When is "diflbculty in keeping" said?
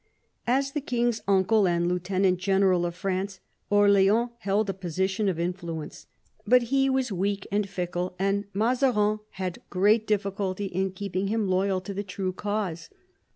10.07-11.27